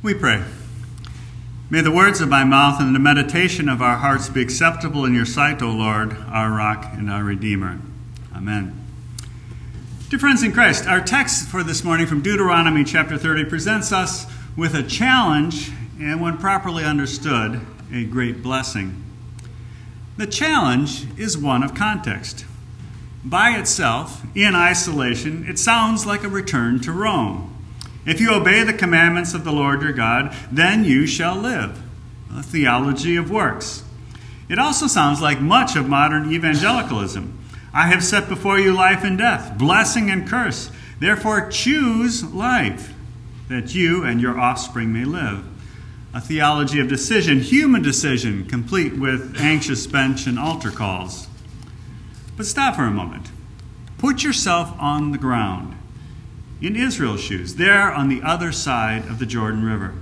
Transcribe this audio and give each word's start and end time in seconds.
We 0.00 0.14
pray. 0.14 0.44
May 1.70 1.80
the 1.80 1.90
words 1.90 2.20
of 2.20 2.28
my 2.28 2.44
mouth 2.44 2.80
and 2.80 2.94
the 2.94 3.00
meditation 3.00 3.68
of 3.68 3.82
our 3.82 3.96
hearts 3.96 4.28
be 4.28 4.40
acceptable 4.40 5.04
in 5.04 5.12
your 5.12 5.24
sight, 5.24 5.60
O 5.60 5.72
Lord, 5.72 6.16
our 6.28 6.52
rock 6.52 6.86
and 6.92 7.10
our 7.10 7.24
Redeemer. 7.24 7.80
Amen. 8.32 8.86
Dear 10.08 10.20
friends 10.20 10.44
in 10.44 10.52
Christ, 10.52 10.86
our 10.86 11.00
text 11.00 11.48
for 11.48 11.64
this 11.64 11.82
morning 11.82 12.06
from 12.06 12.22
Deuteronomy 12.22 12.84
chapter 12.84 13.18
30 13.18 13.46
presents 13.46 13.90
us 13.90 14.26
with 14.56 14.72
a 14.76 14.84
challenge 14.84 15.72
and, 16.00 16.20
when 16.20 16.38
properly 16.38 16.84
understood, 16.84 17.60
a 17.92 18.04
great 18.04 18.40
blessing. 18.40 19.02
The 20.16 20.28
challenge 20.28 21.08
is 21.18 21.36
one 21.36 21.64
of 21.64 21.74
context. 21.74 22.44
By 23.24 23.58
itself, 23.58 24.22
in 24.36 24.54
isolation, 24.54 25.44
it 25.48 25.58
sounds 25.58 26.06
like 26.06 26.22
a 26.22 26.28
return 26.28 26.78
to 26.82 26.92
Rome. 26.92 27.57
If 28.08 28.22
you 28.22 28.32
obey 28.32 28.62
the 28.62 28.72
commandments 28.72 29.34
of 29.34 29.44
the 29.44 29.52
Lord 29.52 29.82
your 29.82 29.92
God, 29.92 30.34
then 30.50 30.82
you 30.82 31.06
shall 31.06 31.36
live. 31.36 31.78
A 32.34 32.42
theology 32.42 33.16
of 33.16 33.30
works. 33.30 33.84
It 34.48 34.58
also 34.58 34.86
sounds 34.86 35.20
like 35.20 35.42
much 35.42 35.76
of 35.76 35.90
modern 35.90 36.32
evangelicalism. 36.32 37.38
I 37.74 37.88
have 37.88 38.02
set 38.02 38.26
before 38.26 38.58
you 38.58 38.72
life 38.72 39.04
and 39.04 39.18
death, 39.18 39.58
blessing 39.58 40.10
and 40.10 40.26
curse. 40.26 40.70
Therefore, 40.98 41.50
choose 41.50 42.24
life, 42.24 42.94
that 43.50 43.74
you 43.74 44.04
and 44.04 44.22
your 44.22 44.40
offspring 44.40 44.90
may 44.90 45.04
live. 45.04 45.44
A 46.14 46.20
theology 46.22 46.80
of 46.80 46.88
decision, 46.88 47.40
human 47.40 47.82
decision, 47.82 48.46
complete 48.46 48.96
with 48.96 49.38
anxious 49.38 49.86
bench 49.86 50.26
and 50.26 50.38
altar 50.38 50.70
calls. 50.70 51.28
But 52.38 52.46
stop 52.46 52.76
for 52.76 52.84
a 52.84 52.90
moment. 52.90 53.30
Put 53.98 54.24
yourself 54.24 54.74
on 54.78 55.12
the 55.12 55.18
ground 55.18 55.77
in 56.60 56.76
Israel's 56.76 57.20
shoes, 57.20 57.54
there 57.54 57.92
on 57.92 58.08
the 58.08 58.22
other 58.22 58.52
side 58.52 59.06
of 59.06 59.18
the 59.18 59.26
Jordan 59.26 59.64
River. 59.64 59.94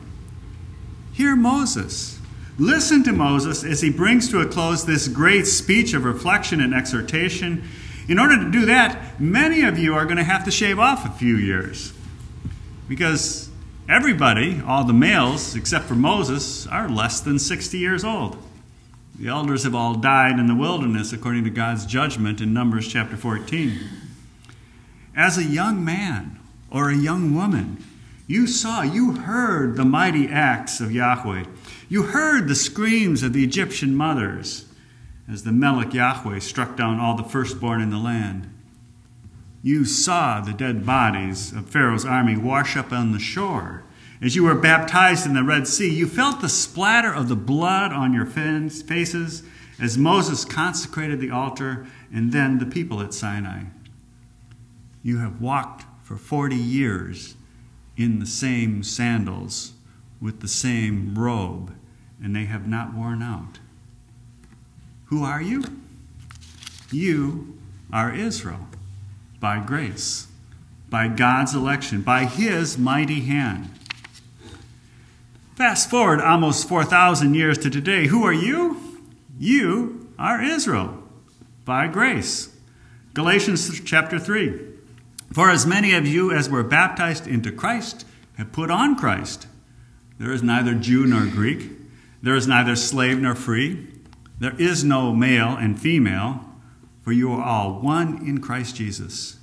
Hear 1.12 1.37
Moses. 1.37 2.19
Listen 2.59 3.02
to 3.05 3.12
Moses 3.12 3.64
as 3.64 3.83
he 3.83 3.91
brings 3.91 4.31
to 4.31 4.41
a 4.41 4.47
close 4.47 4.86
this 4.86 5.08
great 5.08 5.47
speech 5.47 5.92
of 5.92 6.05
reflection 6.05 6.61
and 6.61 6.72
exhortation. 6.72 7.69
In 8.08 8.19
order 8.19 8.42
to 8.42 8.50
do 8.50 8.64
that, 8.66 9.20
many 9.20 9.62
of 9.62 9.78
you 9.78 9.94
are 9.94 10.05
going 10.05 10.16
to 10.16 10.25
have 10.25 10.44
to 10.44 10.50
shave 10.50 10.78
off 10.78 11.05
a 11.05 11.19
few 11.19 11.36
years. 11.36 11.92
Because 12.88 13.50
everybody, 13.88 14.62
all 14.64 14.84
the 14.84 14.94
males 14.94 15.55
except 15.55 15.84
for 15.84 15.94
Moses, 15.94 16.66
are 16.66 16.88
less 16.88 17.20
than 17.20 17.38
60 17.38 17.77
years 17.77 18.05
old. 18.05 18.38
The 19.19 19.28
elders 19.28 19.64
have 19.64 19.75
all 19.75 19.94
died 19.94 20.38
in 20.38 20.47
the 20.47 20.55
wilderness 20.55 21.12
according 21.12 21.44
to 21.44 21.50
God's 21.50 21.84
judgment 21.86 22.41
in 22.41 22.53
Numbers 22.53 22.88
chapter 22.88 23.16
14. 23.16 23.78
As 25.14 25.38
a 25.38 25.44
young 25.44 25.84
man, 25.84 26.38
or 26.70 26.91
a 26.91 26.97
young 26.97 27.34
woman. 27.34 27.83
You 28.27 28.47
saw, 28.47 28.83
you 28.83 29.12
heard 29.12 29.77
the 29.77 29.84
mighty 29.84 30.28
acts 30.28 30.81
of 30.81 30.91
Yahweh. 30.91 31.45
You 31.89 32.05
heard 32.05 32.48
the 32.48 32.55
screams 32.55 33.22
of 33.22 33.33
the 33.33 33.45
Egyptian 33.45 33.95
mothers 33.95 34.67
as 35.31 35.44
the 35.44 35.53
Melech 35.53 35.94
Yahweh 35.94 36.41
struck 36.41 36.77
down 36.77 36.98
all 36.98 37.17
the 37.17 37.25
firstborn 37.25 37.81
in 37.81 37.91
the 37.91 37.98
land. 37.98 38.53
You 39.62 39.84
saw 39.84 40.41
the 40.41 40.53
dead 40.53 40.87
bodies 40.87 41.53
of 41.53 41.69
Pharaoh's 41.69 42.05
army 42.05 42.37
wash 42.37 42.77
up 42.77 42.92
on 42.92 43.12
the 43.12 43.19
shore. 43.19 43.84
As 44.22 44.34
you 44.34 44.44
were 44.44 44.55
baptized 44.55 45.27
in 45.27 45.34
the 45.34 45.42
Red 45.42 45.67
Sea, 45.67 45.92
you 45.92 46.06
felt 46.06 46.41
the 46.41 46.48
splatter 46.48 47.12
of 47.12 47.28
the 47.28 47.37
blood 47.37 47.92
on 47.92 48.12
your 48.12 48.27
faces 48.27 49.42
as 49.78 49.98
Moses 49.98 50.44
consecrated 50.44 51.20
the 51.20 51.31
altar 51.31 51.87
and 52.12 52.33
then 52.33 52.59
the 52.59 52.67
people 52.67 53.00
at 53.03 53.12
Sinai. 53.12 53.64
You 55.03 55.19
have 55.19 55.41
walked 55.41 55.84
for 56.07 56.17
40 56.17 56.55
years 56.55 57.35
in 57.97 58.21
the 58.21 58.27
same 58.27 58.85
sandals 58.85 59.73
with 60.21 60.39
the 60.39 60.47
same 60.47 61.19
robe, 61.19 61.75
and 62.23 62.35
they 62.35 62.45
have 62.45 62.69
not 62.69 62.95
worn 62.95 63.23
out. 63.23 63.59
Who 65.07 65.25
are 65.25 65.43
you? 65.43 65.65
You 66.93 67.59
are 67.93 68.15
Israel 68.15 68.69
by 69.41 69.59
grace, 69.59 70.28
by 70.89 71.09
God's 71.09 71.56
election, 71.56 72.03
by 72.03 72.27
His 72.27 72.78
mighty 72.78 73.22
hand. 73.22 73.71
Fast 75.56 75.91
forward 75.91 76.21
almost 76.21 76.69
4,000 76.69 77.34
years 77.34 77.59
to 77.59 77.69
today. 77.69 78.06
Who 78.06 78.25
are 78.25 78.33
you? 78.33 79.03
You 79.41 80.09
are 80.21 80.41
Israel 80.41 81.03
by 81.65 81.89
grace. 81.89 82.55
Galatians 83.12 83.81
chapter 83.81 84.21
3. 84.21 84.75
For 85.32 85.50
as 85.50 85.66
many 85.66 85.92
of 85.92 86.06
you 86.06 86.32
as 86.32 86.48
were 86.48 86.62
baptized 86.62 87.26
into 87.26 87.53
Christ 87.53 88.06
have 88.37 88.53
put 88.53 88.70
on 88.70 88.97
Christ. 88.97 89.47
There 90.19 90.32
is 90.32 90.42
neither 90.42 90.75
Jew 90.75 91.06
nor 91.06 91.26
Greek, 91.26 91.70
there 92.22 92.37
is 92.37 92.47
neither 92.47 92.76
slave 92.76 93.20
nor 93.20 93.34
free, 93.34 93.86
there 94.38 94.59
is 94.59 94.84
no 94.84 95.15
male 95.15 95.56
and 95.56 95.81
female, 95.81 96.44
for 97.03 97.12
you 97.12 97.32
are 97.32 97.42
all 97.42 97.81
one 97.81 98.26
in 98.26 98.41
Christ 98.41 98.76
Jesus. 98.76 99.38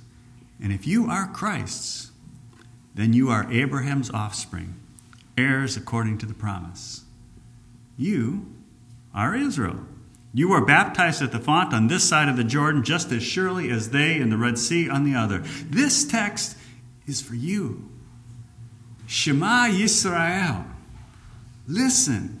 And 0.60 0.72
if 0.72 0.86
you 0.86 1.08
are 1.08 1.28
Christ's, 1.28 2.12
then 2.94 3.12
you 3.12 3.30
are 3.30 3.50
Abraham's 3.52 4.10
offspring, 4.10 4.74
heirs 5.36 5.76
according 5.76 6.18
to 6.18 6.26
the 6.26 6.34
promise. 6.34 7.04
You 7.96 8.46
are 9.14 9.34
Israel. 9.34 9.80
You 10.34 10.48
were 10.48 10.64
baptized 10.64 11.22
at 11.22 11.30
the 11.30 11.38
font 11.38 11.72
on 11.72 11.86
this 11.86 12.02
side 12.02 12.28
of 12.28 12.36
the 12.36 12.42
Jordan 12.42 12.82
just 12.82 13.12
as 13.12 13.22
surely 13.22 13.70
as 13.70 13.90
they 13.90 14.16
in 14.16 14.30
the 14.30 14.36
Red 14.36 14.58
Sea 14.58 14.90
on 14.90 15.04
the 15.04 15.14
other. 15.14 15.38
This 15.64 16.04
text 16.04 16.58
is 17.06 17.22
for 17.22 17.36
you. 17.36 17.88
Shema 19.06 19.68
Yisrael. 19.68 20.66
Listen. 21.68 22.40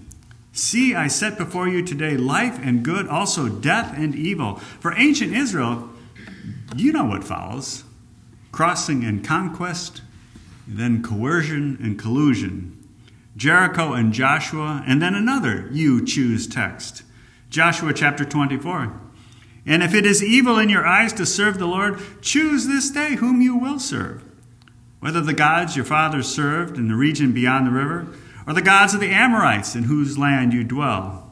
See, 0.52 0.94
I 0.94 1.06
set 1.06 1.38
before 1.38 1.68
you 1.68 1.84
today 1.84 2.16
life 2.16 2.58
and 2.60 2.84
good, 2.84 3.08
also 3.08 3.48
death 3.48 3.94
and 3.96 4.14
evil. 4.14 4.56
For 4.56 4.92
ancient 4.96 5.32
Israel, 5.32 5.88
you 6.76 6.92
know 6.92 7.04
what 7.04 7.24
follows 7.24 7.84
crossing 8.50 9.02
and 9.02 9.24
conquest, 9.24 10.00
then 10.66 11.02
coercion 11.02 11.76
and 11.82 11.98
collusion. 11.98 12.70
Jericho 13.36 13.94
and 13.94 14.12
Joshua, 14.12 14.84
and 14.86 15.02
then 15.02 15.12
another 15.12 15.68
you 15.72 16.04
choose 16.04 16.46
text. 16.46 17.02
Joshua 17.54 17.94
chapter 17.94 18.24
24. 18.24 19.00
And 19.64 19.84
if 19.84 19.94
it 19.94 20.04
is 20.04 20.24
evil 20.24 20.58
in 20.58 20.68
your 20.68 20.84
eyes 20.84 21.12
to 21.12 21.24
serve 21.24 21.56
the 21.56 21.68
Lord, 21.68 22.00
choose 22.20 22.66
this 22.66 22.90
day 22.90 23.14
whom 23.14 23.40
you 23.40 23.54
will 23.56 23.78
serve. 23.78 24.24
Whether 24.98 25.20
the 25.20 25.34
gods 25.34 25.76
your 25.76 25.84
fathers 25.84 26.26
served 26.26 26.76
in 26.76 26.88
the 26.88 26.96
region 26.96 27.32
beyond 27.32 27.68
the 27.68 27.70
river, 27.70 28.08
or 28.44 28.54
the 28.54 28.60
gods 28.60 28.92
of 28.92 28.98
the 28.98 29.10
Amorites 29.10 29.76
in 29.76 29.84
whose 29.84 30.18
land 30.18 30.52
you 30.52 30.64
dwell. 30.64 31.30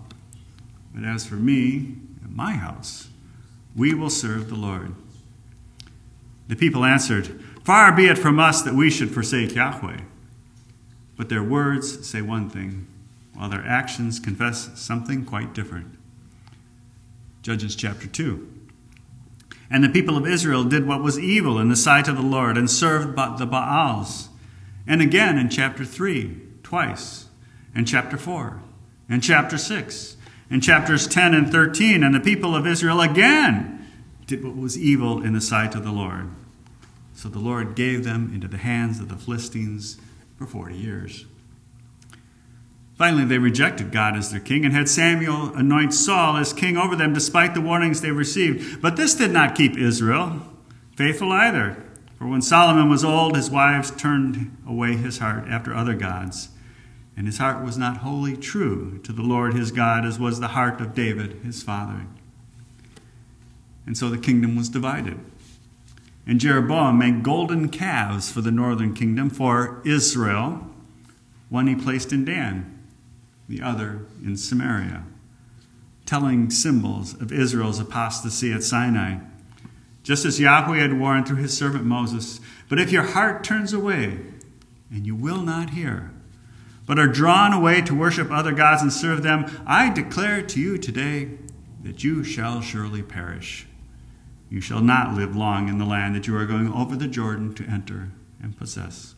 But 0.95 1.03
as 1.03 1.27
for 1.27 1.35
me 1.35 1.97
and 2.23 2.37
my 2.37 2.53
house, 2.53 3.09
we 3.75 3.93
will 3.93 4.09
serve 4.09 4.49
the 4.49 4.55
Lord. 4.55 4.95
The 6.47 6.55
people 6.55 6.85
answered, 6.85 7.43
Far 7.65 7.91
be 7.91 8.07
it 8.07 8.17
from 8.17 8.39
us 8.39 8.63
that 8.63 8.75
we 8.75 8.91
should 8.91 9.11
forsake 9.11 9.57
Yahweh. 9.57 10.03
But 11.17 11.31
their 11.31 11.43
words 11.43 12.09
say 12.09 12.23
one 12.23 12.49
thing, 12.49 12.87
while 13.35 13.49
their 13.49 13.67
actions 13.67 14.21
confess 14.21 14.71
something 14.81 15.25
quite 15.25 15.53
different. 15.53 15.99
Judges 17.43 17.75
chapter 17.75 18.07
2. 18.07 18.49
And 19.69 19.83
the 19.83 19.89
people 19.89 20.17
of 20.17 20.27
Israel 20.27 20.65
did 20.65 20.87
what 20.87 21.03
was 21.03 21.19
evil 21.19 21.59
in 21.59 21.69
the 21.69 21.77
sight 21.77 22.07
of 22.07 22.17
the 22.17 22.23
Lord 22.23 22.57
and 22.57 22.71
served 22.71 23.17
but 23.17 23.37
the 23.37 23.47
Baals. 23.47 24.29
And 24.87 25.03
again 25.03 25.39
in 25.39 25.49
chapter 25.49 25.85
3, 25.85 26.41
twice. 26.63 27.27
And 27.75 27.89
chapter 27.89 28.17
4. 28.17 28.61
And 29.09 29.23
chapter 29.23 29.59
6. 29.59 30.17
And 30.51 30.63
chapters 30.63 31.09
10 31.09 31.35
and 31.35 31.51
13. 31.51 32.05
And 32.05 32.15
the 32.15 32.21
people 32.21 32.55
of 32.55 32.67
Israel 32.67 33.01
again 33.01 33.91
did 34.27 34.45
what 34.45 34.57
was 34.57 34.79
evil 34.79 35.23
in 35.23 35.33
the 35.33 35.41
sight 35.41 35.75
of 35.75 35.85
the 35.85 35.91
Lord. 35.91 36.31
So 37.15 37.29
the 37.29 37.39
Lord 37.39 37.75
gave 37.75 38.05
them 38.05 38.31
into 38.35 38.49
the 38.49 38.59
hands 38.59 39.01
of 39.01 39.09
the 39.09 39.17
Philistines 39.17 39.99
for 40.37 40.47
40 40.47 40.77
years. 40.77 41.27
Finally, 42.97 43.25
they 43.25 43.39
rejected 43.39 43.91
God 43.91 44.17
as 44.17 44.31
their 44.31 44.41
king 44.41 44.65
and 44.65 44.75
had 44.75 44.89
Samuel 44.89 45.55
anoint 45.55 45.95
Saul 45.95 46.37
as 46.37 46.53
king 46.53 46.77
over 46.77 46.95
them 46.95 47.13
despite 47.13 47.55
the 47.55 47.61
warnings 47.61 48.01
they 48.01 48.11
received. 48.11 48.81
But 48.83 48.97
this 48.97 49.15
did 49.15 49.33
not 49.33 49.55
keep 49.55 49.77
Israel 49.77 50.43
faithful 50.97 51.33
either. 51.33 51.83
For 52.19 52.27
when 52.27 52.43
Solomon 52.43 52.89
was 52.89 53.05
old, 53.05 53.35
his 53.35 53.51
wives 53.51 53.91
turned 53.91 54.57
away 54.69 54.95
his 54.97 55.19
heart 55.19 55.49
after 55.49 55.75
other 55.75 55.95
gods, 55.95 56.51
and 57.17 57.27
his 57.27 57.39
heart 57.39 57.65
was 57.65 57.77
not 57.77 57.99
wholly 57.99 58.37
true 58.37 59.01
to 59.03 59.13
the 59.13 59.23
Lord 59.23 59.55
his 59.55 59.73
God 59.73 60.05
as 60.05 60.21
was 60.21 60.39
the 60.39 60.49
heart 60.49 60.81
of 60.81 60.95
David 60.95 61.41
his 61.43 61.63
father. 61.63 62.07
And 63.87 63.97
so 63.97 64.09
the 64.09 64.19
kingdom 64.19 64.55
was 64.55 64.69
divided. 64.69 65.19
And 66.25 66.39
Jeroboam 66.39 66.99
made 66.99 67.25
golden 67.25 67.69
calves 67.69 68.31
for 68.31 68.41
the 68.41 68.53
northern 68.53 68.95
kingdom, 68.95 69.29
for 69.29 69.83
Israel, 69.85 70.71
one 71.49 71.67
he 71.67 71.75
placed 71.75 72.13
in 72.13 72.25
Dan 72.25 72.72
the 73.49 73.63
other 73.63 74.07
in 74.23 74.37
Samaria, 74.37 75.05
telling 76.07 76.51
symbols 76.51 77.15
of 77.21 77.33
Israel's 77.33 77.81
apostasy 77.81 78.53
at 78.53 78.63
Sinai. 78.63 79.19
Just 80.03 80.25
as 80.25 80.41
Yahweh 80.41 80.79
had 80.79 80.99
warned 80.99 81.29
through 81.29 81.37
his 81.37 81.57
servant 81.57 81.85
Moses, 81.85 82.41
but 82.69 82.81
if 82.81 82.91
your 82.91 83.05
heart 83.05 83.45
turns 83.45 83.73
away 83.73 84.19
and 84.91 85.07
you 85.07 85.15
will 85.15 85.43
not 85.43 85.71
hear, 85.71 86.11
but 86.87 86.99
are 86.99 87.07
drawn 87.07 87.53
away 87.53 87.81
to 87.83 87.95
worship 87.95 88.31
other 88.31 88.53
gods 88.53 88.83
and 88.83 88.93
serve 88.93 89.23
them, 89.23 89.51
I 89.67 89.91
declare 89.91 90.43
to 90.43 90.61
you 90.61 90.79
today 90.79 91.31
that 91.83 92.03
you 92.03 92.25
shall 92.25 92.61
surely 92.61 93.03
perish. 93.03 93.67
You 94.51 94.61
shall 94.61 94.81
not 94.81 95.15
live 95.15 95.35
long 95.35 95.69
in 95.69 95.79
the 95.79 95.85
land 95.85 96.15
that 96.15 96.27
you 96.27 96.37
are 96.37 96.47
going 96.47 96.71
over 96.73 96.97
the 96.97 97.07
Jordan 97.07 97.55
to 97.55 97.65
enter 97.65 98.11
and 98.43 98.57
possess. 98.57 99.15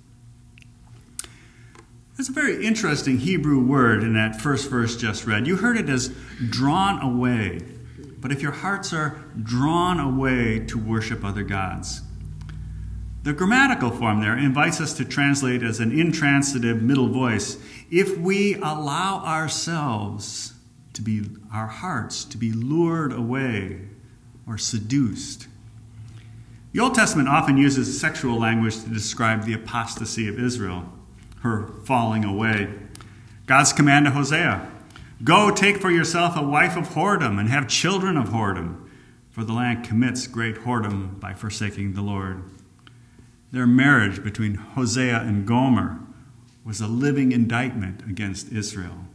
There's 2.17 2.29
a 2.29 2.33
very 2.33 2.65
interesting 2.65 3.19
Hebrew 3.19 3.61
word 3.61 4.05
in 4.05 4.15
that 4.15 4.41
first 4.41 4.71
verse 4.71 4.97
just 4.97 5.27
read. 5.27 5.49
You 5.49 5.57
heard 5.57 5.77
it 5.77 5.89
as 5.89 6.15
drawn 6.49 7.03
away. 7.03 7.61
But 8.25 8.31
if 8.31 8.41
your 8.41 8.53
hearts 8.53 8.93
are 8.93 9.23
drawn 9.43 10.01
away 10.01 10.61
to 10.61 10.79
worship 10.79 11.25
other 11.25 11.43
gods, 11.43 12.01
the 13.23 13.33
grammatical 13.33 13.91
form 13.91 14.21
there 14.21 14.39
invites 14.39 14.81
us 14.81 14.95
to 14.95 15.05
translate 15.05 15.63
as 15.63 15.81
an 15.81 15.99
intransitive 15.99 16.81
middle 16.81 17.09
voice. 17.09 17.59
If 17.91 18.17
we 18.17 18.55
allow 18.55 19.23
ourselves 19.25 20.55
to 20.93 21.03
be, 21.03 21.23
our 21.53 21.67
hearts 21.67 22.25
to 22.27 22.39
be 22.39 22.53
lured 22.53 23.13
away 23.13 23.81
or 24.47 24.57
seduced. 24.57 25.49
The 26.73 26.81
Old 26.81 26.95
Testament 26.95 27.29
often 27.29 27.57
uses 27.57 28.01
sexual 28.01 28.39
language 28.39 28.83
to 28.85 28.89
describe 28.89 29.45
the 29.45 29.55
apostasy 29.55 30.29
of 30.29 30.39
Israel, 30.39 30.91
her 31.45 31.69
falling 31.85 32.25
away. 32.25 32.75
God's 33.47 33.73
command 33.73 34.07
to 34.07 34.11
Hosea 34.11 34.71
Go 35.23 35.51
take 35.51 35.79
for 35.79 35.91
yourself 35.91 36.37
a 36.37 36.43
wife 36.43 36.77
of 36.77 36.89
whoredom 36.89 37.39
and 37.39 37.49
have 37.49 37.69
children 37.69 38.17
of 38.17 38.31
whoredom, 38.31 38.89
for 39.31 39.45
the 39.45 39.53
land 39.53 39.85
commits 39.85 40.27
great 40.27 40.57
whoredom 40.57 41.21
by 41.21 41.35
forsaking 41.35 41.93
the 41.93 42.03
Lord. 42.03 42.43
Their 43.53 43.67
marriage 43.67 44.25
between 44.25 44.55
Hosea 44.55 45.21
and 45.21 45.47
Gomer 45.47 46.01
was 46.65 46.81
a 46.81 46.89
living 46.89 47.31
indictment 47.31 48.03
against 48.03 48.51
Israel. 48.51 49.07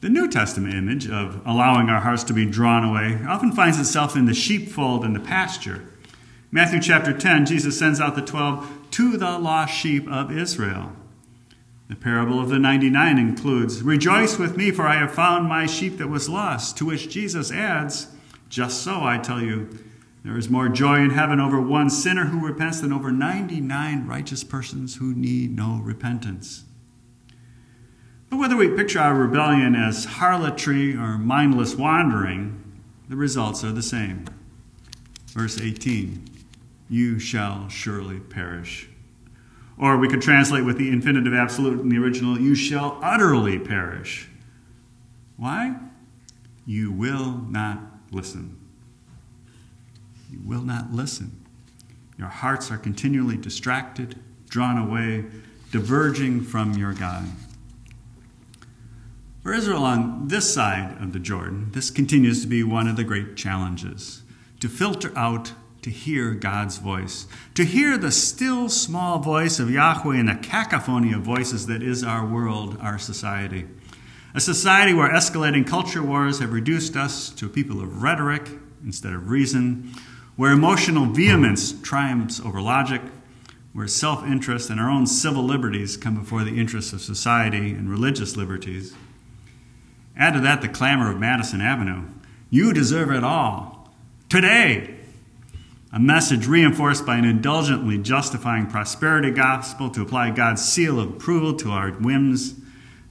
The 0.00 0.08
New 0.08 0.28
Testament 0.28 0.74
image 0.74 1.08
of 1.08 1.42
allowing 1.46 1.88
our 1.88 2.00
hearts 2.00 2.24
to 2.24 2.32
be 2.32 2.46
drawn 2.46 2.84
away 2.84 3.18
often 3.26 3.52
finds 3.52 3.80
itself 3.80 4.16
in 4.16 4.26
the 4.26 4.34
sheepfold 4.34 5.04
and 5.04 5.14
the 5.14 5.20
pasture. 5.20 5.84
Matthew 6.54 6.80
chapter 6.82 7.16
10, 7.16 7.46
Jesus 7.46 7.78
sends 7.78 7.98
out 7.98 8.14
the 8.14 8.20
12 8.20 8.90
to 8.90 9.16
the 9.16 9.38
lost 9.38 9.72
sheep 9.72 10.06
of 10.06 10.30
Israel. 10.30 10.92
The 11.88 11.96
parable 11.96 12.38
of 12.38 12.50
the 12.50 12.58
99 12.58 13.16
includes, 13.16 13.82
Rejoice 13.82 14.38
with 14.38 14.54
me, 14.54 14.70
for 14.70 14.86
I 14.86 14.96
have 14.96 15.14
found 15.14 15.48
my 15.48 15.64
sheep 15.64 15.96
that 15.96 16.10
was 16.10 16.28
lost. 16.28 16.76
To 16.76 16.84
which 16.84 17.08
Jesus 17.08 17.50
adds, 17.50 18.08
Just 18.50 18.82
so, 18.82 19.02
I 19.02 19.16
tell 19.16 19.40
you, 19.40 19.70
there 20.26 20.36
is 20.36 20.50
more 20.50 20.68
joy 20.68 20.96
in 20.96 21.10
heaven 21.10 21.40
over 21.40 21.58
one 21.58 21.88
sinner 21.88 22.26
who 22.26 22.46
repents 22.46 22.82
than 22.82 22.92
over 22.92 23.10
99 23.10 24.06
righteous 24.06 24.44
persons 24.44 24.96
who 24.96 25.14
need 25.14 25.56
no 25.56 25.80
repentance. 25.82 26.64
But 28.28 28.36
whether 28.36 28.56
we 28.56 28.68
picture 28.68 29.00
our 29.00 29.14
rebellion 29.14 29.74
as 29.74 30.04
harlotry 30.04 30.94
or 30.94 31.16
mindless 31.16 31.76
wandering, 31.76 32.62
the 33.08 33.16
results 33.16 33.64
are 33.64 33.72
the 33.72 33.82
same. 33.82 34.26
Verse 35.34 35.58
18 35.58 36.28
You 36.88 37.18
shall 37.18 37.68
surely 37.68 38.20
perish. 38.20 38.88
Or 39.78 39.96
we 39.96 40.08
could 40.08 40.22
translate 40.22 40.64
with 40.64 40.78
the 40.78 40.90
infinitive 40.90 41.34
absolute 41.34 41.80
in 41.80 41.88
the 41.88 41.98
original 41.98 42.38
You 42.38 42.54
shall 42.54 42.98
utterly 43.02 43.58
perish. 43.58 44.28
Why? 45.36 45.76
You 46.66 46.92
will 46.92 47.44
not 47.48 47.80
listen 48.10 48.58
you 50.32 50.40
will 50.44 50.62
not 50.62 50.92
listen. 50.92 51.44
Your 52.18 52.28
hearts 52.28 52.70
are 52.70 52.78
continually 52.78 53.36
distracted, 53.36 54.18
drawn 54.48 54.78
away, 54.78 55.26
diverging 55.70 56.42
from 56.42 56.74
your 56.74 56.94
God. 56.94 57.26
For 59.42 59.52
Israel 59.52 59.84
on 59.84 60.28
this 60.28 60.52
side 60.52 60.96
of 61.00 61.12
the 61.12 61.18
Jordan, 61.18 61.70
this 61.72 61.90
continues 61.90 62.42
to 62.42 62.46
be 62.46 62.62
one 62.62 62.88
of 62.88 62.96
the 62.96 63.04
great 63.04 63.36
challenges 63.36 64.22
to 64.60 64.68
filter 64.68 65.12
out, 65.16 65.52
to 65.82 65.90
hear 65.90 66.32
God's 66.32 66.78
voice, 66.78 67.26
to 67.54 67.64
hear 67.64 67.98
the 67.98 68.12
still 68.12 68.68
small 68.68 69.18
voice 69.18 69.58
of 69.58 69.70
Yahweh 69.70 70.16
in 70.16 70.26
the 70.26 70.34
cacophony 70.36 71.12
of 71.12 71.22
voices 71.22 71.66
that 71.66 71.82
is 71.82 72.04
our 72.04 72.24
world, 72.24 72.78
our 72.80 72.98
society. 72.98 73.66
A 74.34 74.40
society 74.40 74.94
where 74.94 75.12
escalating 75.12 75.66
culture 75.66 76.02
wars 76.02 76.38
have 76.38 76.52
reduced 76.52 76.96
us 76.96 77.30
to 77.30 77.46
a 77.46 77.50
people 77.50 77.82
of 77.82 78.02
rhetoric 78.02 78.48
instead 78.84 79.12
of 79.12 79.28
reason, 79.28 79.92
where 80.36 80.52
emotional 80.52 81.06
vehemence 81.06 81.72
triumphs 81.82 82.40
over 82.40 82.62
logic, 82.62 83.02
where 83.72 83.88
self 83.88 84.24
interest 84.24 84.70
and 84.70 84.80
our 84.80 84.88
own 84.88 85.06
civil 85.06 85.42
liberties 85.42 85.96
come 85.96 86.18
before 86.18 86.44
the 86.44 86.58
interests 86.58 86.92
of 86.92 87.02
society 87.02 87.72
and 87.72 87.90
religious 87.90 88.36
liberties. 88.36 88.94
Add 90.16 90.34
to 90.34 90.40
that 90.40 90.62
the 90.62 90.68
clamor 90.68 91.10
of 91.10 91.18
Madison 91.18 91.60
Avenue 91.60 92.04
You 92.50 92.72
deserve 92.72 93.10
it 93.10 93.24
all. 93.24 93.90
Today! 94.28 95.01
A 95.92 96.00
message 96.00 96.46
reinforced 96.46 97.04
by 97.04 97.16
an 97.16 97.24
indulgently 97.24 97.98
justifying 97.98 98.66
prosperity 98.66 99.30
gospel 99.30 99.90
to 99.90 100.02
apply 100.02 100.30
God's 100.30 100.64
seal 100.64 100.98
of 100.98 101.10
approval 101.10 101.54
to 101.56 101.70
our 101.70 101.90
whims, 101.90 102.54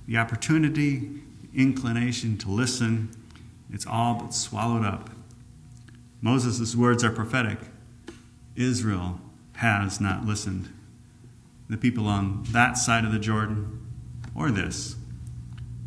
the 0.07 0.18
opportunity, 0.18 1.22
inclination 1.54 2.38
to 2.39 2.50
listen, 2.50 3.12
it's 3.72 3.86
all 3.86 4.16
but 4.16 4.33
swallowed 4.33 4.86
up 4.86 5.12
Moses' 6.22 6.75
words 6.75 7.04
are 7.04 7.12
prophetic. 7.12 7.57
Israel 8.56 9.19
has 9.54 10.00
not 10.00 10.24
listened. 10.24 10.69
The 11.68 11.78
people 11.78 12.06
on 12.06 12.44
that 12.51 12.78
side 12.78 13.06
of 13.06 13.12
the 13.12 13.19
Jordan, 13.19 13.80
or 14.36 14.51
this, 14.51 14.95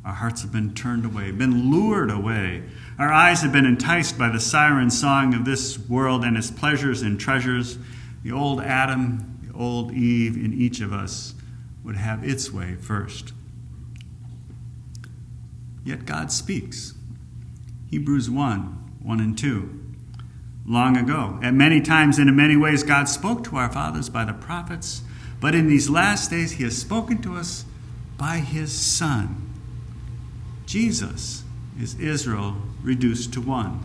our 0.04 0.12
hearts 0.12 0.42
have 0.42 0.52
been 0.52 0.74
turned 0.74 1.04
away, 1.04 1.30
been 1.30 1.70
lured 1.70 2.10
away. 2.10 2.62
Our 2.98 3.12
eyes 3.12 3.40
have 3.42 3.52
been 3.52 3.64
enticed 3.64 4.18
by 4.18 4.28
the 4.28 4.40
siren 4.40 4.90
song 4.90 5.34
of 5.34 5.44
this 5.44 5.78
world 5.78 6.24
and 6.24 6.36
its 6.36 6.50
pleasures 6.50 7.00
and 7.00 7.18
treasures. 7.18 7.78
The 8.22 8.32
old 8.32 8.60
Adam, 8.60 9.40
the 9.46 9.56
old 9.56 9.92
Eve 9.92 10.36
in 10.36 10.52
each 10.52 10.80
of 10.80 10.92
us 10.92 11.34
would 11.82 11.96
have 11.96 12.22
its 12.22 12.52
way 12.52 12.74
first. 12.74 13.32
Yet 15.84 16.04
God 16.04 16.30
speaks. 16.30 16.94
Hebrews 17.90 18.28
1 18.30 18.80
1 19.02 19.20
and 19.20 19.36
2 19.36 19.80
long 20.66 20.96
ago. 20.96 21.38
At 21.42 21.54
many 21.54 21.80
times 21.80 22.18
and 22.18 22.28
in 22.28 22.36
many 22.36 22.56
ways, 22.56 22.82
God 22.82 23.08
spoke 23.08 23.44
to 23.44 23.56
our 23.56 23.70
fathers 23.70 24.08
by 24.08 24.24
the 24.24 24.32
prophets, 24.32 25.02
but 25.40 25.54
in 25.54 25.68
these 25.68 25.90
last 25.90 26.30
days, 26.30 26.52
He 26.52 26.64
has 26.64 26.76
spoken 26.76 27.20
to 27.22 27.36
us 27.36 27.64
by 28.16 28.38
His 28.38 28.72
Son. 28.72 29.53
Jesus 30.66 31.44
is 31.78 31.98
Israel 31.98 32.56
reduced 32.82 33.32
to 33.34 33.40
one. 33.40 33.84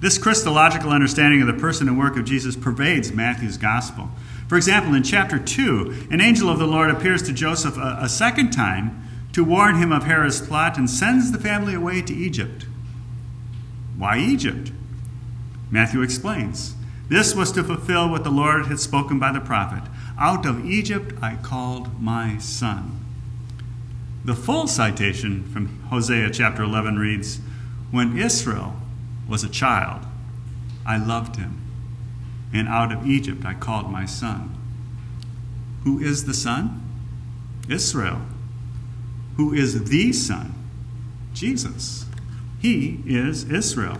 This 0.00 0.18
Christological 0.18 0.90
understanding 0.90 1.40
of 1.40 1.46
the 1.46 1.54
person 1.54 1.88
and 1.88 1.98
work 1.98 2.16
of 2.16 2.24
Jesus 2.24 2.54
pervades 2.54 3.12
Matthew's 3.12 3.56
gospel. 3.56 4.10
For 4.48 4.56
example, 4.56 4.94
in 4.94 5.02
chapter 5.02 5.38
2, 5.38 6.08
an 6.10 6.20
angel 6.20 6.48
of 6.48 6.58
the 6.58 6.66
Lord 6.66 6.90
appears 6.90 7.22
to 7.22 7.32
Joseph 7.32 7.76
a, 7.76 7.98
a 8.02 8.08
second 8.08 8.50
time 8.50 9.02
to 9.32 9.42
warn 9.42 9.76
him 9.76 9.92
of 9.92 10.04
Herod's 10.04 10.40
plot 10.40 10.78
and 10.78 10.88
sends 10.88 11.32
the 11.32 11.38
family 11.38 11.74
away 11.74 12.02
to 12.02 12.14
Egypt. 12.14 12.66
Why 13.96 14.18
Egypt? 14.18 14.72
Matthew 15.70 16.02
explains 16.02 16.74
this 17.08 17.34
was 17.34 17.52
to 17.52 17.62
fulfill 17.62 18.08
what 18.08 18.24
the 18.24 18.30
Lord 18.30 18.66
had 18.66 18.80
spoken 18.80 19.18
by 19.18 19.32
the 19.32 19.40
prophet 19.40 19.88
Out 20.18 20.44
of 20.44 20.64
Egypt 20.64 21.14
I 21.22 21.36
called 21.36 22.00
my 22.00 22.38
son. 22.38 23.05
The 24.26 24.34
full 24.34 24.66
citation 24.66 25.48
from 25.52 25.82
Hosea 25.82 26.30
chapter 26.30 26.64
11 26.64 26.98
reads 26.98 27.38
When 27.92 28.18
Israel 28.18 28.74
was 29.28 29.44
a 29.44 29.48
child, 29.48 30.04
I 30.84 30.96
loved 30.96 31.36
him, 31.36 31.62
and 32.52 32.66
out 32.66 32.90
of 32.90 33.06
Egypt 33.06 33.44
I 33.44 33.54
called 33.54 33.88
my 33.88 34.04
son. 34.04 34.52
Who 35.84 36.00
is 36.00 36.24
the 36.24 36.34
son? 36.34 36.82
Israel. 37.68 38.20
Who 39.36 39.54
is 39.54 39.88
the 39.88 40.12
son? 40.12 40.54
Jesus. 41.32 42.06
He 42.60 43.02
is 43.06 43.44
Israel. 43.44 43.98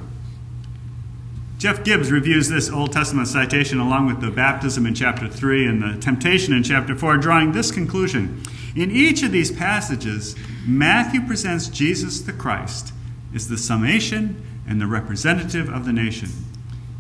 Jeff 1.57 1.85
Gibbs 1.85 2.11
reviews 2.11 2.49
this 2.49 2.69
Old 2.69 2.93
Testament 2.93 3.29
citation 3.29 3.79
along 3.79 4.09
with 4.09 4.21
the 4.21 4.33
baptism 4.33 4.87
in 4.87 4.95
chapter 4.97 5.29
3 5.29 5.69
and 5.69 5.83
the 5.83 6.01
temptation 6.01 6.53
in 6.53 6.65
chapter 6.65 6.97
4, 6.97 7.17
drawing 7.19 7.53
this 7.53 7.71
conclusion. 7.71 8.43
In 8.77 8.91
each 8.91 9.23
of 9.23 9.33
these 9.33 9.51
passages, 9.51 10.37
Matthew 10.67 11.23
presents 11.23 11.69
Jesus 11.69 12.21
the 12.21 12.33
Christ 12.33 12.93
as 13.35 13.49
the 13.49 13.57
summation 13.57 14.45
and 14.69 14.81
the 14.81 14.87
representative 14.87 15.69
of 15.69 15.87
the 15.87 15.93
nation. 15.93 16.29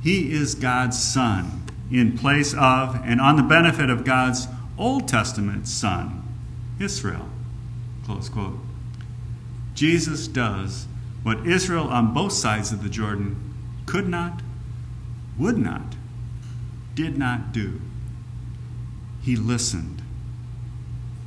He 0.02 0.32
is 0.32 0.54
God's 0.54 1.00
Son 1.00 1.62
in 1.90 2.16
place 2.16 2.54
of 2.54 2.98
and 3.04 3.20
on 3.20 3.36
the 3.36 3.42
benefit 3.42 3.90
of 3.90 4.04
God's 4.04 4.48
Old 4.78 5.06
Testament 5.06 5.68
Son, 5.68 6.22
Israel. 6.80 7.28
Close 8.04 8.28
quote. 8.28 8.58
Jesus 9.74 10.26
does 10.26 10.86
what 11.22 11.46
Israel 11.46 11.88
on 11.88 12.14
both 12.14 12.32
sides 12.32 12.72
of 12.72 12.82
the 12.82 12.88
Jordan 12.88 13.54
could 13.84 14.08
not 14.08 14.40
would 15.38 15.58
not, 15.58 15.94
did 16.94 17.18
not 17.18 17.52
do. 17.52 17.80
He 19.22 19.36
listened. 19.36 19.95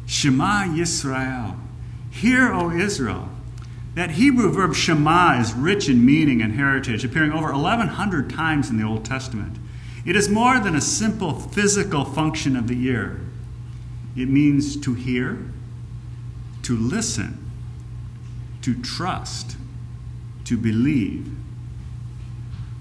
Shema 0.09 0.63
Yisrael. 0.63 1.55
Hear, 2.09 2.51
O 2.51 2.71
Israel. 2.71 3.29
That 3.93 4.11
Hebrew 4.11 4.51
verb 4.51 4.73
Shema 4.73 5.39
is 5.39 5.53
rich 5.53 5.87
in 5.87 6.03
meaning 6.03 6.41
and 6.41 6.55
heritage, 6.55 7.05
appearing 7.05 7.31
over 7.31 7.51
1,100 7.51 8.27
times 8.27 8.71
in 8.71 8.77
the 8.77 8.83
Old 8.83 9.05
Testament. 9.05 9.57
It 10.07 10.15
is 10.15 10.27
more 10.27 10.59
than 10.59 10.75
a 10.75 10.81
simple 10.81 11.39
physical 11.39 12.05
function 12.05 12.55
of 12.55 12.67
the 12.67 12.87
ear. 12.87 13.21
It 14.15 14.29
means 14.29 14.75
to 14.81 14.95
hear, 14.95 15.45
to 16.63 16.75
listen, 16.75 17.51
to 18.63 18.81
trust, 18.81 19.57
to 20.45 20.57
believe. 20.57 21.38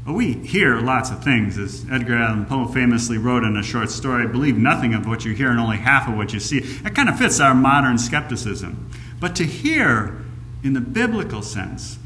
Well, 0.09 0.17
we 0.17 0.33
hear 0.33 0.81
lots 0.81 1.11
of 1.11 1.23
things, 1.23 1.59
as 1.59 1.85
Edgar 1.91 2.17
Allan 2.17 2.47
Poe 2.47 2.67
famously 2.67 3.19
wrote 3.19 3.45
in 3.45 3.59
a 3.59 3.63
short 3.63 3.91
story 3.91 4.27
believe 4.27 4.57
nothing 4.57 4.95
of 4.95 5.07
what 5.07 5.27
you 5.27 5.35
hear 5.35 5.51
and 5.51 5.61
only 5.61 5.77
half 5.77 6.09
of 6.09 6.17
what 6.17 6.33
you 6.33 6.41
see. 6.41 6.61
That 6.61 6.95
kind 6.95 7.11
of 7.11 7.19
fits 7.19 7.41
our 7.41 7.55
modern 7.55 7.99
skepticism. 7.99 8.91
But 9.21 9.37
to 9.37 9.45
hear, 9.45 10.25
in 10.65 10.73
the 10.73 10.81
biblical 10.81 11.43
sense, 11.43 11.99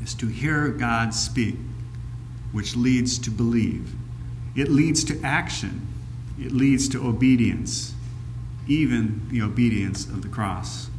is 0.00 0.14
to 0.14 0.28
hear 0.28 0.68
God 0.68 1.12
speak, 1.12 1.56
which 2.52 2.76
leads 2.76 3.18
to 3.18 3.30
believe. 3.32 3.92
It 4.54 4.68
leads 4.68 5.02
to 5.02 5.20
action, 5.24 5.88
it 6.38 6.52
leads 6.52 6.88
to 6.90 7.04
obedience, 7.04 7.92
even 8.68 9.26
the 9.32 9.42
obedience 9.42 10.04
of 10.04 10.22
the 10.22 10.28
cross. 10.28 10.90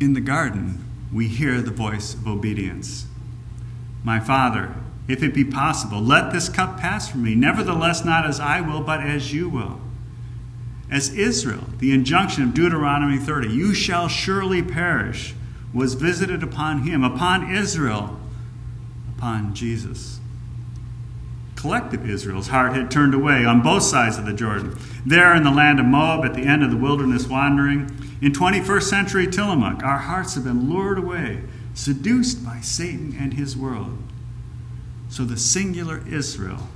In 0.00 0.14
the 0.14 0.22
garden, 0.22 0.82
we 1.12 1.28
hear 1.28 1.60
the 1.60 1.70
voice 1.70 2.14
of 2.14 2.26
obedience. 2.26 3.04
My 4.04 4.20
Father, 4.20 4.74
if 5.08 5.22
it 5.22 5.34
be 5.34 5.44
possible, 5.44 6.00
let 6.00 6.30
this 6.32 6.48
cup 6.50 6.78
pass 6.78 7.10
from 7.10 7.24
me. 7.24 7.34
Nevertheless, 7.34 8.04
not 8.04 8.26
as 8.26 8.38
I 8.38 8.60
will, 8.60 8.82
but 8.82 9.00
as 9.00 9.32
you 9.32 9.48
will. 9.48 9.80
As 10.90 11.12
Israel, 11.14 11.64
the 11.78 11.92
injunction 11.92 12.42
of 12.42 12.54
Deuteronomy 12.54 13.18
30, 13.18 13.48
you 13.48 13.74
shall 13.74 14.06
surely 14.06 14.62
perish, 14.62 15.34
was 15.72 15.94
visited 15.94 16.42
upon 16.42 16.82
him, 16.82 17.02
upon 17.02 17.52
Israel, 17.52 18.20
upon 19.16 19.54
Jesus. 19.54 20.20
Collective 21.56 22.08
Israel's 22.08 22.48
heart 22.48 22.74
had 22.74 22.90
turned 22.90 23.14
away 23.14 23.46
on 23.46 23.62
both 23.62 23.82
sides 23.82 24.18
of 24.18 24.26
the 24.26 24.34
Jordan. 24.34 24.78
There 25.06 25.34
in 25.34 25.44
the 25.44 25.50
land 25.50 25.80
of 25.80 25.86
Moab, 25.86 26.24
at 26.24 26.34
the 26.34 26.42
end 26.42 26.62
of 26.62 26.70
the 26.70 26.76
wilderness 26.76 27.26
wandering, 27.26 27.90
in 28.20 28.32
21st 28.32 28.82
century 28.82 29.26
Tillamook, 29.26 29.82
our 29.82 29.98
hearts 29.98 30.34
have 30.34 30.44
been 30.44 30.68
lured 30.68 30.98
away 30.98 31.40
seduced 31.74 32.44
by 32.44 32.60
Satan 32.60 33.16
and 33.18 33.34
his 33.34 33.56
world. 33.56 33.98
So 35.08 35.24
the 35.24 35.36
singular 35.36 36.02
Israel 36.08 36.68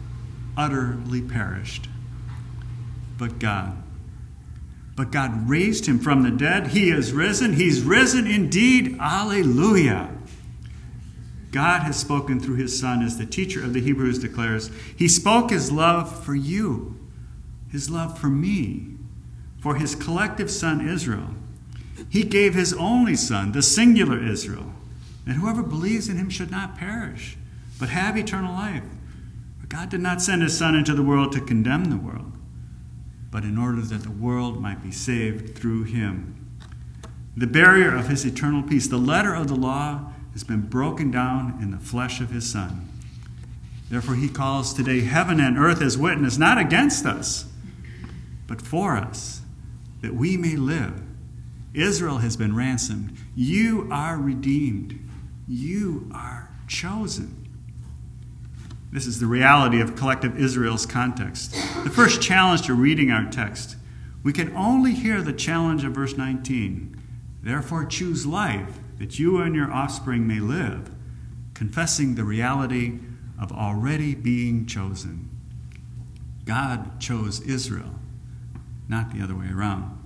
utterly 0.56 1.22
perished. 1.22 1.88
But 3.16 3.38
God. 3.38 3.82
But 4.96 5.12
God 5.12 5.48
raised 5.48 5.86
him 5.86 5.98
from 5.98 6.22
the 6.22 6.30
dead. 6.30 6.68
He 6.68 6.90
is 6.90 7.12
risen. 7.12 7.54
He's 7.54 7.82
risen 7.82 8.26
indeed. 8.26 8.96
Alleluia. 9.00 10.10
God 11.50 11.82
has 11.82 11.96
spoken 11.96 12.40
through 12.40 12.56
his 12.56 12.78
Son, 12.78 13.02
as 13.02 13.16
the 13.16 13.24
teacher 13.24 13.62
of 13.62 13.72
the 13.72 13.80
Hebrews 13.80 14.18
declares. 14.18 14.70
He 14.96 15.08
spoke 15.08 15.50
his 15.50 15.72
love 15.72 16.24
for 16.24 16.34
you, 16.34 16.98
his 17.70 17.88
love 17.88 18.18
for 18.18 18.28
me, 18.28 18.96
for 19.60 19.76
his 19.76 19.94
collective 19.94 20.50
Son, 20.50 20.86
Israel. 20.86 21.30
He 22.10 22.22
gave 22.22 22.54
his 22.54 22.74
only 22.74 23.16
Son, 23.16 23.52
the 23.52 23.62
singular 23.62 24.22
Israel, 24.22 24.72
and 25.28 25.36
whoever 25.36 25.62
believes 25.62 26.08
in 26.08 26.16
him 26.16 26.30
should 26.30 26.50
not 26.50 26.78
perish, 26.78 27.36
but 27.78 27.90
have 27.90 28.16
eternal 28.16 28.54
life. 28.54 28.82
For 29.60 29.66
God 29.66 29.90
did 29.90 30.00
not 30.00 30.22
send 30.22 30.40
his 30.40 30.56
Son 30.56 30.74
into 30.74 30.94
the 30.94 31.02
world 31.02 31.32
to 31.32 31.40
condemn 31.42 31.84
the 31.84 31.98
world, 31.98 32.32
but 33.30 33.44
in 33.44 33.58
order 33.58 33.82
that 33.82 34.04
the 34.04 34.10
world 34.10 34.62
might 34.62 34.82
be 34.82 34.90
saved 34.90 35.54
through 35.54 35.84
him. 35.84 36.34
The 37.36 37.46
barrier 37.46 37.94
of 37.94 38.08
his 38.08 38.24
eternal 38.24 38.62
peace, 38.62 38.88
the 38.88 38.96
letter 38.96 39.34
of 39.34 39.48
the 39.48 39.54
law, 39.54 40.12
has 40.32 40.44
been 40.44 40.62
broken 40.62 41.10
down 41.10 41.58
in 41.60 41.72
the 41.72 41.78
flesh 41.78 42.22
of 42.22 42.30
his 42.30 42.50
Son. 42.50 42.88
Therefore, 43.90 44.14
he 44.14 44.30
calls 44.30 44.72
today 44.72 45.02
heaven 45.02 45.40
and 45.40 45.58
earth 45.58 45.82
as 45.82 45.98
witness, 45.98 46.38
not 46.38 46.56
against 46.56 47.04
us, 47.04 47.44
but 48.46 48.62
for 48.62 48.96
us, 48.96 49.42
that 50.00 50.14
we 50.14 50.38
may 50.38 50.56
live. 50.56 51.02
Israel 51.74 52.18
has 52.18 52.38
been 52.38 52.56
ransomed. 52.56 53.14
You 53.36 53.88
are 53.92 54.16
redeemed. 54.16 54.98
You 55.48 56.10
are 56.14 56.50
chosen. 56.66 57.48
This 58.92 59.06
is 59.06 59.18
the 59.18 59.26
reality 59.26 59.80
of 59.80 59.96
collective 59.96 60.38
Israel's 60.38 60.84
context. 60.84 61.52
The 61.84 61.90
first 61.90 62.20
challenge 62.20 62.62
to 62.66 62.74
reading 62.74 63.10
our 63.10 63.30
text, 63.30 63.76
we 64.22 64.32
can 64.32 64.54
only 64.54 64.92
hear 64.92 65.22
the 65.22 65.32
challenge 65.32 65.84
of 65.84 65.92
verse 65.92 66.16
19. 66.16 67.00
Therefore, 67.42 67.84
choose 67.86 68.26
life, 68.26 68.78
that 68.98 69.18
you 69.18 69.40
and 69.40 69.54
your 69.54 69.72
offspring 69.72 70.26
may 70.26 70.40
live, 70.40 70.90
confessing 71.54 72.14
the 72.14 72.24
reality 72.24 72.98
of 73.40 73.52
already 73.52 74.14
being 74.14 74.66
chosen. 74.66 75.30
God 76.44 77.00
chose 77.00 77.40
Israel, 77.40 77.94
not 78.88 79.14
the 79.14 79.22
other 79.22 79.34
way 79.34 79.48
around. 79.50 79.97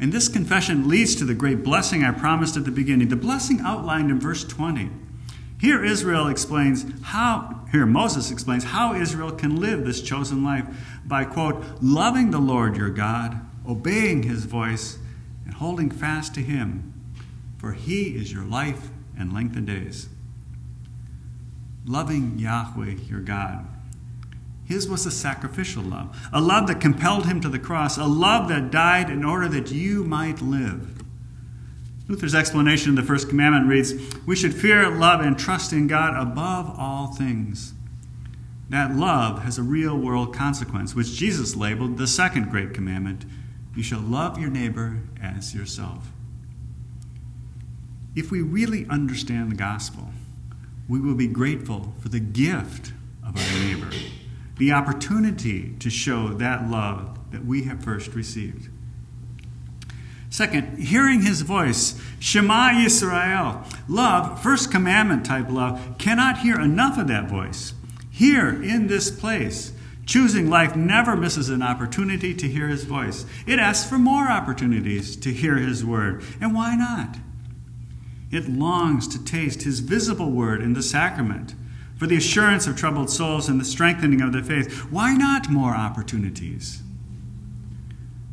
And 0.00 0.12
this 0.12 0.28
confession 0.28 0.88
leads 0.88 1.14
to 1.16 1.24
the 1.24 1.34
great 1.34 1.62
blessing 1.62 2.02
I 2.02 2.10
promised 2.10 2.56
at 2.56 2.64
the 2.64 2.70
beginning, 2.70 3.08
the 3.08 3.16
blessing 3.16 3.60
outlined 3.60 4.10
in 4.10 4.18
verse 4.18 4.44
20. 4.44 4.90
Here 5.60 5.84
Israel 5.84 6.26
explains 6.26 6.84
how 7.02 7.60
here 7.70 7.86
Moses 7.86 8.30
explains 8.30 8.64
how 8.64 8.94
Israel 8.94 9.30
can 9.32 9.56
live 9.56 9.84
this 9.84 10.02
chosen 10.02 10.44
life 10.44 10.66
by 11.06 11.24
quote 11.24 11.64
loving 11.80 12.30
the 12.30 12.40
Lord 12.40 12.76
your 12.76 12.90
God, 12.90 13.40
obeying 13.66 14.24
his 14.24 14.44
voice 14.44 14.98
and 15.44 15.54
holding 15.54 15.90
fast 15.90 16.34
to 16.34 16.40
him, 16.40 16.92
for 17.58 17.72
he 17.72 18.16
is 18.16 18.32
your 18.32 18.44
life 18.44 18.90
and 19.16 19.32
length 19.32 19.56
of 19.56 19.66
days. 19.66 20.08
Loving 21.86 22.38
Yahweh 22.38 22.96
your 23.08 23.20
God 23.20 23.66
his 24.64 24.88
was 24.88 25.06
a 25.06 25.10
sacrificial 25.10 25.82
love, 25.82 26.16
a 26.32 26.40
love 26.40 26.66
that 26.68 26.80
compelled 26.80 27.26
him 27.26 27.40
to 27.40 27.48
the 27.48 27.58
cross, 27.58 27.98
a 27.98 28.04
love 28.04 28.48
that 28.48 28.70
died 28.70 29.10
in 29.10 29.24
order 29.24 29.48
that 29.48 29.70
you 29.70 30.04
might 30.04 30.40
live. 30.40 31.02
Luther's 32.08 32.34
explanation 32.34 32.90
of 32.90 32.96
the 32.96 33.02
first 33.02 33.28
commandment 33.28 33.68
reads 33.68 33.94
We 34.26 34.36
should 34.36 34.54
fear, 34.54 34.88
love, 34.90 35.20
and 35.20 35.38
trust 35.38 35.72
in 35.72 35.86
God 35.86 36.20
above 36.20 36.74
all 36.78 37.08
things. 37.08 37.74
That 38.68 38.94
love 38.94 39.42
has 39.42 39.58
a 39.58 39.62
real 39.62 39.96
world 39.96 40.34
consequence, 40.34 40.94
which 40.94 41.12
Jesus 41.12 41.56
labeled 41.56 41.98
the 41.98 42.06
second 42.06 42.50
great 42.50 42.72
commandment 42.72 43.24
You 43.74 43.82
shall 43.82 44.00
love 44.00 44.38
your 44.38 44.50
neighbor 44.50 45.00
as 45.22 45.54
yourself. 45.54 46.10
If 48.14 48.30
we 48.30 48.42
really 48.42 48.86
understand 48.88 49.50
the 49.50 49.56
gospel, 49.56 50.10
we 50.88 51.00
will 51.00 51.14
be 51.14 51.28
grateful 51.28 51.94
for 52.00 52.08
the 52.08 52.20
gift 52.20 52.92
of 53.26 53.36
our 53.36 53.58
neighbor 53.60 53.90
the 54.58 54.72
opportunity 54.72 55.74
to 55.78 55.90
show 55.90 56.28
that 56.34 56.68
love 56.68 57.18
that 57.30 57.44
we 57.44 57.64
have 57.64 57.82
first 57.82 58.14
received. 58.14 58.68
Second, 60.30 60.78
hearing 60.78 61.22
his 61.22 61.42
voice, 61.42 62.00
Shema 62.18 62.70
Yisrael. 62.70 63.70
Love, 63.86 64.42
first 64.42 64.70
commandment 64.70 65.26
type 65.26 65.50
love, 65.50 65.96
cannot 65.98 66.38
hear 66.38 66.58
enough 66.58 66.96
of 66.96 67.06
that 67.08 67.28
voice. 67.28 67.74
Here, 68.10 68.48
in 68.62 68.86
this 68.86 69.10
place, 69.10 69.72
choosing 70.06 70.48
life 70.48 70.74
never 70.74 71.16
misses 71.16 71.50
an 71.50 71.62
opportunity 71.62 72.34
to 72.34 72.48
hear 72.48 72.68
his 72.68 72.84
voice. 72.84 73.26
It 73.46 73.58
asks 73.58 73.88
for 73.88 73.98
more 73.98 74.30
opportunities 74.30 75.16
to 75.16 75.32
hear 75.32 75.56
his 75.56 75.84
word. 75.84 76.22
And 76.40 76.54
why 76.54 76.76
not? 76.76 77.16
It 78.30 78.48
longs 78.48 79.06
to 79.08 79.22
taste 79.22 79.62
his 79.62 79.80
visible 79.80 80.30
word 80.30 80.62
in 80.62 80.72
the 80.72 80.82
sacrament 80.82 81.54
for 82.02 82.08
the 82.08 82.16
assurance 82.16 82.66
of 82.66 82.76
troubled 82.76 83.08
souls 83.08 83.48
and 83.48 83.60
the 83.60 83.64
strengthening 83.64 84.20
of 84.20 84.32
their 84.32 84.42
faith. 84.42 84.90
Why 84.90 85.14
not 85.14 85.48
more 85.48 85.70
opportunities? 85.70 86.82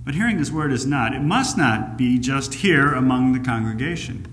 But 0.03 0.15
hearing 0.15 0.39
his 0.39 0.51
word 0.51 0.71
is 0.71 0.87
not. 0.87 1.13
It 1.13 1.21
must 1.21 1.55
not 1.55 1.95
be 1.95 2.17
just 2.17 2.55
here 2.55 2.91
among 2.91 3.33
the 3.33 3.39
congregation. 3.39 4.25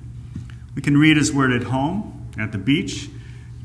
We 0.74 0.80
can 0.80 0.96
read 0.96 1.18
his 1.18 1.34
word 1.34 1.52
at 1.52 1.64
home, 1.64 2.30
at 2.38 2.52
the 2.52 2.56
beach, 2.56 3.10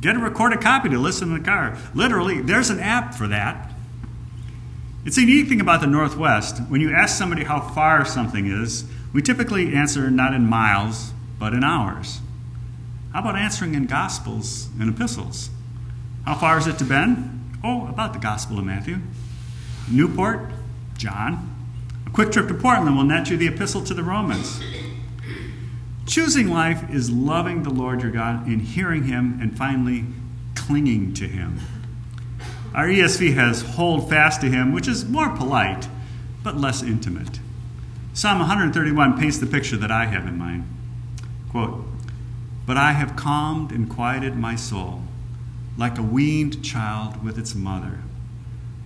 get 0.02 0.18
a 0.18 0.20
recorded 0.20 0.60
copy 0.60 0.90
to 0.90 0.98
listen 1.00 1.30
in 1.30 1.42
the 1.42 1.50
car. 1.50 1.78
Literally, 1.96 2.42
there's 2.42 2.70
an 2.70 2.82
app 2.82 3.14
for 3.14 3.30
that. 3.30 3.72
It's 5.06 5.18
a 5.18 5.22
unique 5.22 5.48
thing 5.48 5.62
about 5.62 5.80
the 5.80 5.88
Northwest. 5.88 6.60
When 6.68 6.82
you 6.82 6.94
ask 6.94 7.18
somebody 7.18 7.46
how 7.46 7.62
far 7.62 8.04
something 8.04 8.46
is, 8.46 8.84
we 9.14 9.22
typically 9.22 9.74
answer 9.74 10.12
not 10.12 10.34
in 10.34 10.48
miles, 10.48 11.14
but 11.40 11.54
in 11.54 11.64
hours. 11.64 12.20
How 13.14 13.22
about 13.22 13.38
answering 13.38 13.74
in 13.74 13.86
Gospels 13.86 14.68
and 14.78 14.94
epistles? 14.94 15.50
How 16.26 16.36
far 16.36 16.58
is 16.58 16.68
it 16.68 16.78
to 16.78 16.86
Bend? 16.86 17.58
Oh, 17.64 17.88
about 17.88 18.14
the 18.14 18.20
Gospel 18.20 18.60
of 18.60 18.66
Matthew. 18.66 19.00
Newport, 19.90 20.52
John. 20.96 21.56
A 22.06 22.10
quick 22.12 22.32
trip 22.32 22.48
to 22.48 22.54
Portland 22.54 22.96
will 22.96 23.04
net 23.04 23.30
you 23.30 23.38
the 23.38 23.48
Epistle 23.48 23.84
to 23.84 23.94
the 23.94 24.04
Romans. 24.04 24.62
Choosing 26.06 26.50
life 26.50 26.88
is 26.92 27.10
loving 27.10 27.64
the 27.64 27.70
Lord 27.72 28.04
your 28.04 28.12
God 28.12 28.46
and 28.46 28.62
hearing 28.62 29.06
Him 29.06 29.40
and 29.42 29.58
finally 29.58 30.06
clinging 30.56 31.14
to 31.16 31.28
Him. 31.28 31.60
Our 32.76 32.88
ESV 32.88 33.34
has 33.34 33.62
hold 33.62 34.10
fast 34.10 34.42
to 34.42 34.50
Him, 34.50 34.72
which 34.72 34.88
is 34.88 35.06
more 35.06 35.30
polite, 35.30 35.88
but 36.44 36.56
less 36.56 36.84
intimate. 36.84 37.40
Psalm 38.14 38.40
131 38.40 39.18
paints 39.18 39.40
the 39.40 39.48
picture 39.48 39.78
that 39.78 39.92
I 39.92 40.06
have 40.06 40.28
in 40.28 40.38
mind. 40.38 40.68
Quote, 41.50 41.84
But 42.68 42.78
I 42.78 42.92
have 42.92 43.16
calmed 43.16 43.72
and 43.72 43.90
quieted 43.90 44.36
my 44.36 44.56
soul 44.56 45.04
like 45.82 45.98
a 45.98 46.04
weaned 46.04 46.64
child 46.64 47.24
with 47.24 47.40
its 47.40 47.56
mother. 47.56 48.02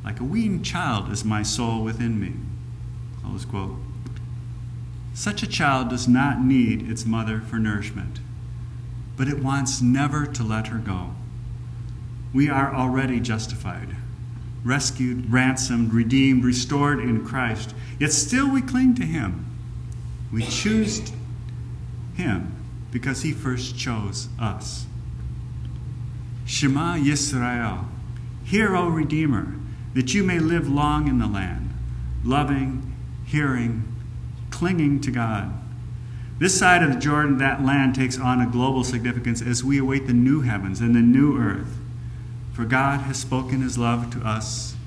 Like 0.05 0.21
a 0.21 0.23
weaned 0.23 0.63
child 0.63 1.11
is 1.11 1.25
my 1.25 1.43
soul 1.43 1.83
within 1.83 2.21
me. 2.21 2.31
Close 3.21 3.43
quote. 3.43 3.75
Such 5.13 5.43
a 5.43 5.47
child 5.47 5.89
does 5.89 6.07
not 6.07 6.39
need 6.39 6.89
its 6.89 7.05
mother 7.05 7.41
for 7.41 7.57
nourishment, 7.57 8.21
but 9.17 9.27
it 9.27 9.43
wants 9.43 9.81
never 9.81 10.25
to 10.25 10.41
let 10.41 10.67
her 10.67 10.77
go. 10.77 11.09
We 12.33 12.47
are 12.47 12.73
already 12.73 13.19
justified, 13.19 13.97
rescued, 14.63 15.29
ransomed, 15.29 15.93
redeemed, 15.93 16.45
restored 16.45 17.01
in 17.01 17.25
Christ, 17.25 17.75
yet 17.99 18.13
still 18.13 18.49
we 18.49 18.61
cling 18.61 18.95
to 18.95 19.05
Him. 19.05 19.45
We 20.31 20.43
choose 20.43 21.11
Him 22.15 22.55
because 22.89 23.23
He 23.23 23.33
first 23.33 23.77
chose 23.77 24.29
us. 24.39 24.85
Shema 26.55 26.95
Yisrael, 26.95 27.85
hear, 28.45 28.77
O 28.77 28.87
Redeemer, 28.87 29.55
that 29.93 30.13
you 30.13 30.23
may 30.23 30.39
live 30.39 30.69
long 30.69 31.09
in 31.09 31.19
the 31.19 31.27
land, 31.27 31.69
loving, 32.23 32.95
hearing, 33.25 33.83
clinging 34.51 35.01
to 35.01 35.11
God. 35.11 35.51
This 36.39 36.57
side 36.57 36.81
of 36.81 36.93
the 36.93 36.99
Jordan, 36.99 37.39
that 37.39 37.65
land 37.65 37.93
takes 37.93 38.17
on 38.17 38.39
a 38.39 38.49
global 38.49 38.85
significance 38.85 39.41
as 39.41 39.65
we 39.65 39.77
await 39.77 40.07
the 40.07 40.13
new 40.13 40.43
heavens 40.43 40.79
and 40.79 40.95
the 40.95 41.01
new 41.01 41.37
earth. 41.37 41.77
For 42.53 42.63
God 42.63 43.01
has 43.01 43.17
spoken 43.17 43.59
his 43.59 43.77
love 43.77 44.09
to 44.11 44.25
us 44.25 44.77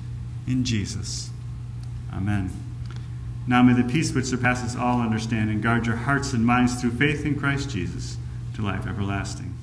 in 0.47 0.63
Jesus. 0.63 1.29
Amen. 2.11 2.49
Now 3.45 3.61
may 3.61 3.79
the 3.79 3.87
peace 3.87 4.11
which 4.11 4.25
surpasses 4.25 4.75
all 4.75 5.01
understanding 5.01 5.61
guard 5.61 5.85
your 5.85 5.97
hearts 5.97 6.33
and 6.33 6.43
minds 6.43 6.81
through 6.81 6.93
faith 6.93 7.27
in 7.27 7.39
Christ 7.39 7.69
Jesus 7.69 8.17
to 8.55 8.63
life 8.63 8.87
everlasting. 8.87 9.58